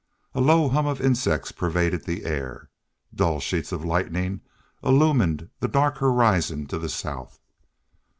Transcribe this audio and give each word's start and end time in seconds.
A 0.33 0.41
low 0.41 0.67
hum 0.67 0.87
of 0.87 0.99
insects 0.99 1.51
pervaded 1.51 2.05
the 2.05 2.25
air. 2.25 2.71
Dull 3.13 3.39
sheets 3.39 3.71
of 3.71 3.85
lightning 3.85 4.41
illumined 4.83 5.51
the 5.59 5.67
dark 5.67 5.99
horizon 5.99 6.65
to 6.73 6.79
the 6.79 6.89
south. 6.89 7.39